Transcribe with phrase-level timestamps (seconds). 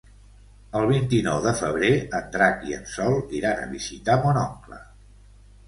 [0.79, 1.91] El vint-i-nou de febrer
[2.21, 4.85] en Drac i en Sol iran a visitar mon oncle.